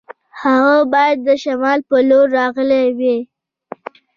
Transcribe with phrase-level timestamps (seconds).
[0.41, 3.17] هغه باید د شمال په لور راغلی وای.